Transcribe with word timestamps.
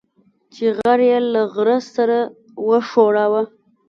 چې 0.53 0.65
غر 0.77 0.99
يې 1.09 1.17
له 1.33 1.41
غره 1.53 1.77
سره 1.95 2.17
وښوراوه. 2.67 3.41